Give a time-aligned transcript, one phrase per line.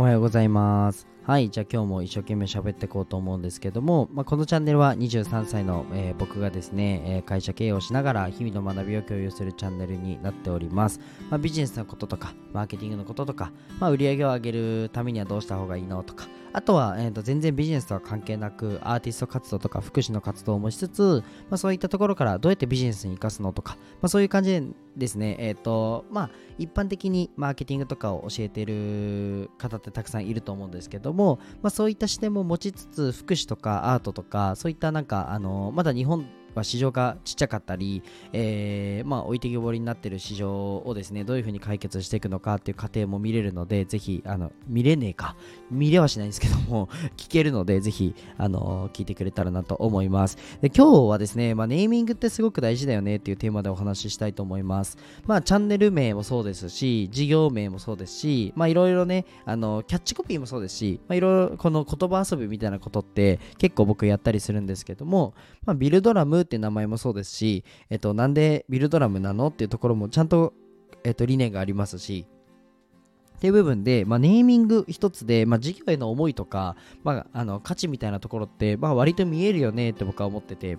[0.00, 1.06] おはようございます。
[1.26, 11.00] はい、じゃあ今日も一生懸命喋っていこうと思うんですけども、まあ、このチャンネルは23歳の、えー僕がですね、えー会社経営をしながら日々の学びを共有するチャンネルになっております。
[11.28, 45.36] まあ、ビジネスのこととか、マーケティングのこととか、まあ、売り上げを上げるためにはどうした方がいいのとか、あとは、えーと全然ビジネスとは関係なくアーティスト活動とか福祉の活動もしつつ、まあ、そういったところからどうやってビジネスに生かすのとか、まあ、そういう感じでですね、えっ、と、まあ、一般的にマーケティングとかを教えている方ってたくさんいると思うんですけども、まあ、そういった視点も持ちつつ福祉とかアートとかそういったなんかあのまだ日本は市場がちっちゃかったり、えーまあ、置いてきぼりになってる市場をですねどういうふうに解決していくのかっていう過程も見れるのでぜひあの見れねえか
[45.70, 50.36] 見れはしないんですけども 聞けるのでぜひあの聞いてくれたらなと思います。
[50.60, 54.98] で今日はですね、まあ、ネーミングってすごく大事だよねっていうテーマでお話ししたいと思います。
[55.26, 65.34] まあチャンネル名もそうですし事業名もそうですしまあいろいろねあのキャッチコピーもそうですしまあいろいろこの言葉遊びみたいなことって結構僕やったりするんですけども
[65.64, 70.52] まあビルドラムっていう名前もそうですしえっとなんでビルドラムなのっていうところもちゃんと
[71.04, 72.26] えっと理念がありますし
[73.36, 80.76] っていう部分で、まあ、ネーミング一つで、まあ、事業への思いとか、まあ、あの価値みたいなところって、まあ、割と見えるよねって僕は思ってて、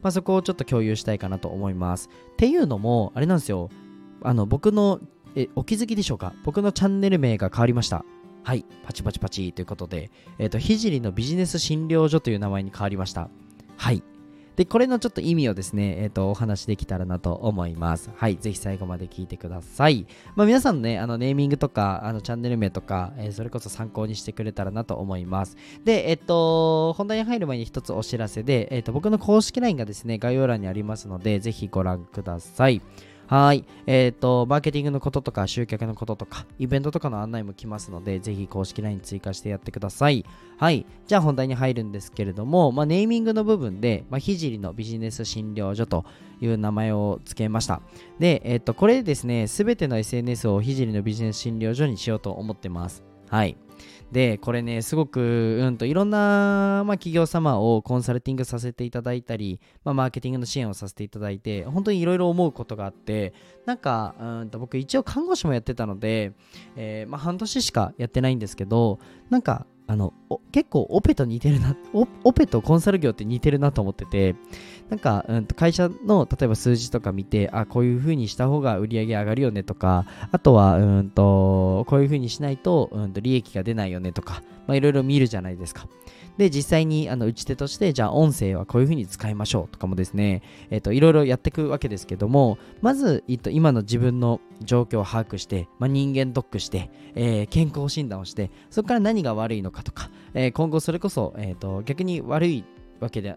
[0.00, 2.08] まあ、そこをちょっと共有したいかなと思います。
[2.34, 3.68] っていうのも、あれなんですよ、
[4.22, 5.00] あの僕の
[5.36, 6.34] え、お気づきでしょうか？
[6.44, 8.04] 僕のチャンネル名が変わりました。
[8.44, 13.30] はい、パチパチパチということで、えっ、と、ひじりのビジネス診療所という名前に変わりました。
[13.76, 14.02] はい。
[14.56, 18.10] で、これのちょっと意味をですね、えっ、と、お話できたらなと思います。
[18.16, 20.06] はい、ぜひ最後まで聞いてください。
[20.36, 25.56] まあ、皆さんのね、あのネーミングとか、あのチャンネル名とか、えーそれこそ参考にしてくれたらなと思います。
[25.84, 32.80] で、えっと、本題に入る前に一つお知らせで、えっと、僕の公式 LINE がですね、概要欄にありますので、ぜひご覧ください。
[33.26, 33.64] はい。
[33.86, 40.26] えっ、と、マーケティングのこととか、集客のこととか、イベントとかの案内も来ますので、ぜひ公式 LINE 追加してやってください。
[40.58, 40.84] はい。
[41.06, 46.04] じゃあ本題に入るんですけれども、まあ、ネーミングの部分で、まあ、ひじりのビジネス診療所と
[46.40, 47.80] いう名前を付けました。
[48.18, 53.04] で、えっ、と、これですね、すべての SNS をひじりのビジネス診療所にしようと思ってます。
[53.30, 53.56] はい。
[54.12, 63.32] で、これね、すごく、うんと、いろんな、まあ、企業様をコンサルティングさせていただいたり、まあ、マーケティングの支援をさせていただいて、本当にいろいろ思うことがあって、
[63.66, 66.32] なんか、うんと、僕一応看護師もやってたので、
[66.76, 68.98] えーまあ、半年しかやってないんですけど、
[69.30, 70.14] なんか、あの
[70.50, 74.34] 結構オペと似てるなオペとコンサル業って似てるなと思ってて
[74.88, 85.86] なんか、うん、会社の例えば数字とか見てあこういう風にした方が売り上げ上がるよねとかあとはうんとこういう風にしないと,、うん、と利益が出ないよねとかまあいろいろ見るじゃないですか。
[86.36, 102.64] で実際にあの打ち手としてじゃあ音声はこういう風に使いましょうとかもですねえっ、といろいろやっていくわけですけどもまず、えっと、今の自分の状況を把握して、まあ、人間ドックして、えー健康診断をしてそこから何が悪いのかとか、えー今後それこそ、えー、と逆に悪い
[103.00, 103.36] わけで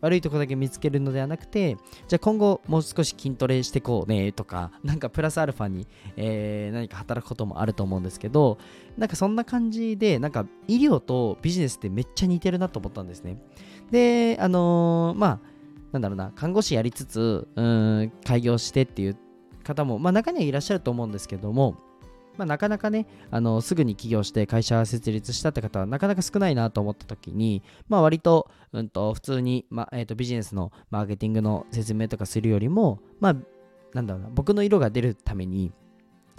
[0.00, 1.76] 悪いとこだけ見つけるのではなくて
[2.08, 5.86] じゃあ今後もう少し筋トレしてこうねとかなんかプラスアルファに、
[6.16, 8.58] えー何か働くこともあると思うんですけど
[8.98, 13.38] なんかそんな感じでなんか医療とビジネスってめっちゃ似てるなと思ったんですね。
[13.90, 15.40] であのーまあ
[15.92, 19.16] なんだろうな看護師やりつつうん開業してっていう
[19.62, 21.76] 方も、まあ、中にはいらっしゃると思うんですけども
[22.36, 33.36] まあ、なかなかね、あのすぐに起業して会社設立したって方はなかなか少ないなと思った時に、まあ、割と,、うん、と普通に、まあえー、とビジネスのマーケティングの説明とかするよりも、まあ、
[33.94, 35.72] なんだろうな、僕の色が出るために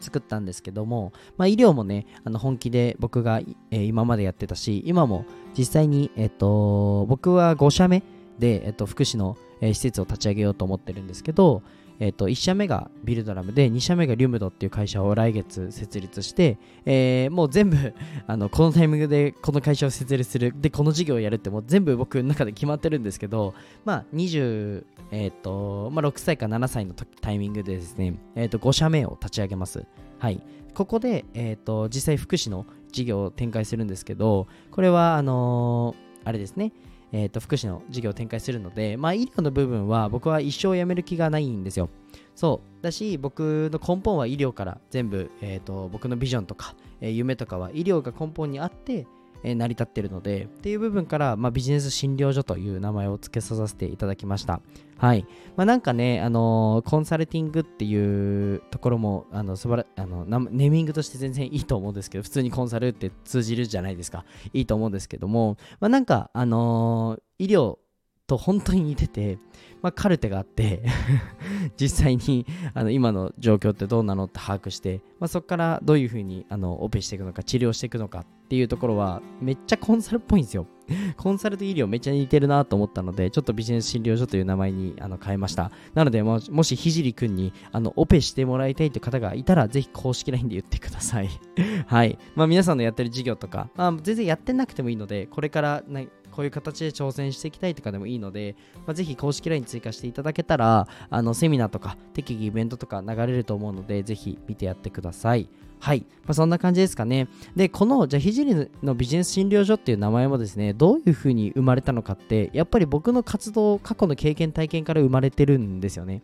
[0.00, 5.24] 作ったんですけども、まあ、医療もね、あの本気で僕が、えー今までやってたし、今も
[5.56, 8.02] 実際に、えっ、と、僕は5社目
[8.38, 11.62] で、えっ、と、福祉の、えー施設を立ち上げようと思ってるんですけど、
[12.02, 17.76] えっと1社目がビルドラムで2社目がリュムドっていう会社を来月設立して、えーもう全部
[18.26, 20.52] あのこのタイミングでこの会社を設立する。
[20.60, 23.54] でこの事業をやるってもう全部僕の中で決まってるんですけど
[23.84, 29.86] まあ20、えっとまあ、6歳か7歳のタイミングでですね、えっと5社目を立ち上げます。
[30.18, 30.42] はい。
[30.74, 35.94] ここで、えっと実際福祉の事業を展開するんですけどこれはあの
[36.24, 36.72] あれですね。
[37.12, 41.90] えー、と福祉の事業を展開するので、まあ、医療の部分は僕は一生やめる気がないんですよ。
[42.34, 49.06] そうだし僕の根本は医療から全部、えー、と僕のビジョンとか、えー夢とかは医療が根本にあって、
[49.42, 54.60] え成り立ってるのでっていう部分から、まあ、ビジネス診療所という名前を付けさせていただきました。
[54.98, 55.26] はい。
[55.56, 64.24] まあ、なんかね、あのーコンサルティングっていうところも、あの、素晴ら、あの、ネーミングとして全然いいと思うんですけど、普通にコンサルって通じるじゃないですか。
[64.52, 67.78] いいと思うんですけども、まあ、なんか、あのー医療
[68.26, 69.38] と本当に似てて、
[69.82, 70.82] まあ、カルテがあって
[71.76, 80.66] 実際にあの今の状況ってどうなのって把握して、まあ、そこからどういうふうにあのオペしていくのか治療していくのかっていうところはめっちゃコンサルっぽいんですよ。
[81.16, 85.70] コンサルと医療めっちゃ似てるなと思ったのでちょっとビジネス診療所という名前にあの変えました。
[85.94, 91.30] なのでももしひじりくんにあのオペしてもらいたいという方がいたらぜひ公式 LINE で言ってください。
[91.86, 92.18] はい。
[92.34, 98.56] まあ皆さんのやってる事業とか、まあ、全然やってなくてもいいのでこれから、ね、こういう形で挑戦していきたいとかでもいいので、
[98.86, 105.48] まあ、ぜひ公式 LINE 追加していただけたら、あのセミナーとか適宜イベントとか流れると思うので、ぜひ見てやってください。
[105.82, 106.06] はい。
[106.24, 107.26] まあ、そんな感じですかね。
[107.56, 116.22] で、この、じゃあ、ひじりのビジネス診療所っていう名前もですね、どういうふうに生まれたのかって、やっぱり僕の活動、過去の経験、体験から生まれてるんですよね。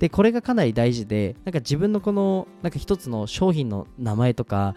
[0.00, 4.74] で、これがかなり大事で、なんか自分のこの、なんか一つの商品の名前とか、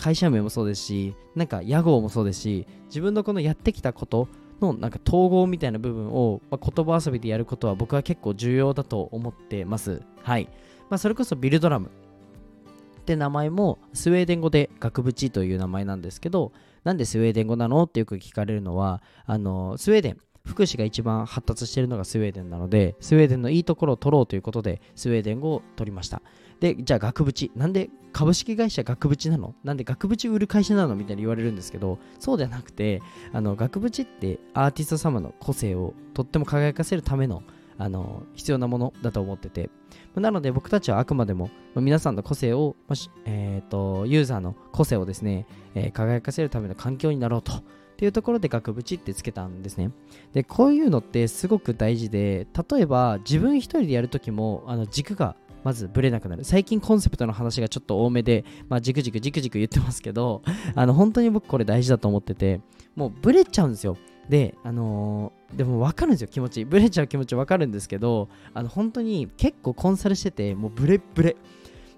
[0.00, 10.00] 会社名もそうですし、なんか屋号もそうですし、自分のこのやってきたことのなんか統合みたいな部分を、まあ、言葉遊びでやることは僕は結構重要だと思ってます。
[10.22, 10.48] はい。
[10.88, 16.52] まあ、それこそビルドラムって名前もスウェーデン語で額縁という名前なんですけど、
[16.82, 20.18] なんでスウェーデン語なのってよく聞かれるのは、あのスウェーデン、
[20.50, 26.22] 福祉が一番発達しているのがスウェーデンなので、スウェーデンのいいところを取ろうということで、スウェーデン語を取りました。
[26.58, 27.50] で、じゃあ額縁。
[27.54, 29.54] なんで株式会社額縁なの？
[29.62, 30.96] なんで額縁売る会社なの？
[30.96, 33.00] みたいに言われるんですけど、そうではなくて、
[33.32, 37.44] あの、額縁ってアーティスト様の個性をとっても輝かせるための、
[37.78, 39.70] あの、必要なものだと思ってて、
[40.16, 47.52] なので僕たちはあくまでも、皆さんの個性を、まえっ、ー、と、ユーザーの個性をですね、えー、輝かせるための環境になろうと。
[48.00, 49.90] っていうところで額縁ってつけたんですね。
[50.32, 56.44] で、こういうのってすごく大事で、例えば自分一人でやるときも、あの軸がまずブレなくなる。
[56.44, 60.40] 最近コンセプトの話がちょっと多めで、まあ、じくじくじくじく言ってますけど、
[60.74, 62.62] あの、本当に僕これ大事だと思ってて、
[62.96, 63.98] もうブレちゃうんですよ。
[64.30, 66.64] で、あのー、でも分かるんですよ、気持ち。
[66.64, 71.36] ブレちゃう気持ち分かるんですけど、あの、本当に結構コンサルしてて、もうブレブレ。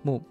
[0.03, 0.23] もう、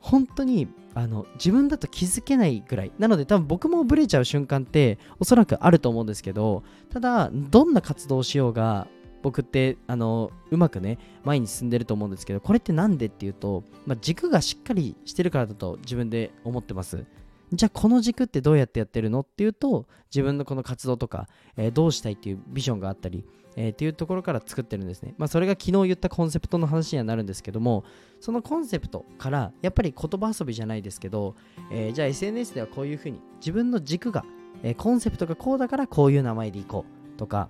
[0.00, 2.92] 本当にあの自分だと気づけないぐらい。
[2.98, 8.88] なので多分僕もブレちゃう瞬間っておそらくあると思うんですけどただどんな活動をしようが
[9.22, 17.04] 僕ってあのうまくね前に進んでると思うんですけどこれって何でっていうと、まあ、軸がしっかりしてるからだと自分で思ってます。
[17.52, 23.24] じゃあこの軸ってどうやってやってるのっていうと自分のこの活動とか、えー、どうしたいっていうビジョンがあったり、
[23.56, 25.14] えー、っていうところから作ってるんですね。
[25.18, 27.84] まあそれが昨日言ったコンセプトの話にはなるんですけども
[28.20, 31.34] そのコンセプトからやっぱり言葉遊びじゃないですけど、
[31.72, 34.24] えー、じゃあ SNS ではこういうふうに自分の軸が、
[34.62, 37.48] えコンセプトがこうだからこういう名前でいこうとか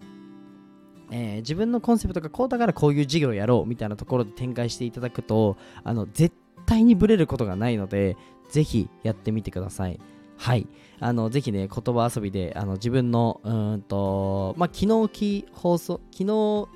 [1.11, 6.35] えー、自分のコンセプトがこうだからこういう事業をやろうみたいなところで展開していただくとあの絶
[6.71, 8.17] 対にブレることがないので
[8.49, 9.99] ぜひやってみてください。
[10.37, 10.69] はい。
[11.01, 16.69] あのぜひね言葉遊びであの自分のうんとまあ昨日放送昨日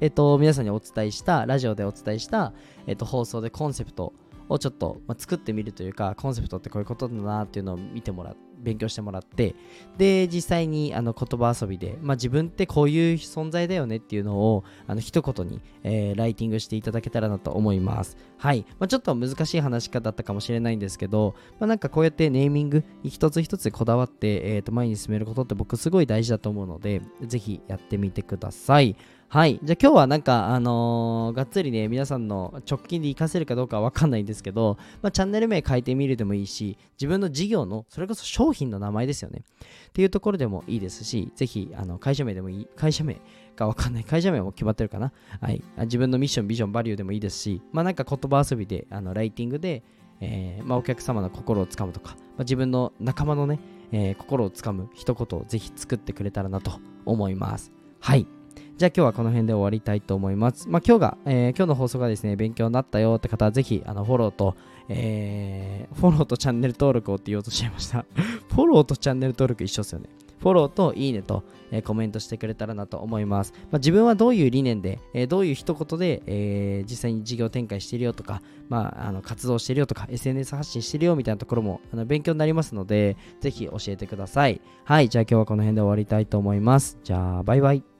[0.00, 2.52] えっと皆さんにお伝えしたラジオでお伝えした
[2.86, 4.12] えっと放送でコンセプト
[4.48, 9.54] をちょっと、まあ、作ってみるというかコンセプトってこういうことだなっていうのを見てもらって勉強してもらって
[9.96, 18.16] で実際にあの言葉遊びで、まあ、自分ってこういう存在だよねっていうのをあの一言に、えー、ライティングしていただけたらなと思います。
[18.38, 28.96] はい、まあ、ちょっと難しい話し方だったかもしれないんですけど、まあ、なんかこうやってネーミング一つ一つこだわって、えー、と前に進めることって僕すごい大事だと思うのでぜひやってみてください。
[29.28, 29.58] はい。
[29.60, 39.42] じゃあ今日はなんか、あのー、がっつりね、皆さんの直近で活かせるかどうかわかんないんですけど、まあ、チャンネル名変えてみるでもいいし、自分の事業の、それこそ商品の名前ですよね。
[39.88, 43.16] っていうところでもいいですし、ぜひ、あの、会社名でもいい、会社名
[43.56, 45.12] がわかんない、会社名も決まってるかな。
[45.40, 45.60] はい。
[45.80, 49.82] 自分のミッション、ビジョン、バリューでもいいですし、まあなんか言葉遊びで、あの、ライティングで、
[50.20, 53.58] えー、まあお客様の心をつかむとか、まあ、自分の仲間のね、
[53.90, 57.72] えー、心をつかむ一言をぜひ作ってくれたらなと思います。
[57.98, 58.28] はい。
[58.76, 60.68] じゃあ今日はこの辺で終わりたいと思います。
[60.68, 64.54] まあ、今日が、えー、今日の放送がですね、勉強になったよって方はぜひ、あの、フォローと、
[64.90, 68.04] えー、フォローとチャンネル登録をって言おうとしちゃいました。
[68.54, 70.10] フォローとチャンネル登録一緒ですよね。
[70.40, 73.54] フォローといいねと、えー、コメントしてくれたらなと思います。
[73.70, 84.60] まあ、自分はどういう理念で、えー、どういう一言で、えー、実際に事業展開してるよとか、まあ、あの活動してるよとか、SNS 発信してるよみたいなところもあの勉強になりますので、ぜひ教えてください。
[84.84, 86.98] はい、じゃあ今日はこの辺で終わりたいと思います。
[87.02, 87.95] じゃあ、バイバイ。